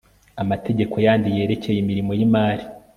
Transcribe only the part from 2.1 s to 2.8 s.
y imari